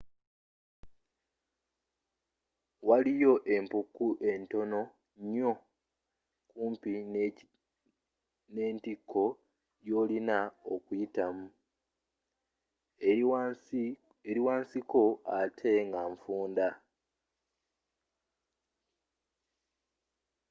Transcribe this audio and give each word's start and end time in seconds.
waliyo 2.87 3.33
empuku 3.55 4.07
entono 4.31 4.81
nyo 5.33 5.51
kumpi 6.49 6.93
n'entikko 8.53 9.23
gyolina 9.85 10.37
okuyitamu 10.73 11.45
eri 14.29 14.35
wansi 14.47 14.79
ko 14.91 15.03
atte 15.39 15.71
nga 15.87 16.01
nfunda 16.13 16.67